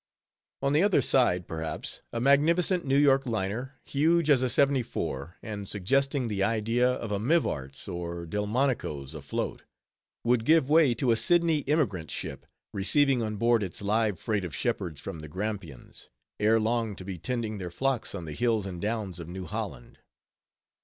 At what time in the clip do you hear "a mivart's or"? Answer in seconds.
7.11-8.25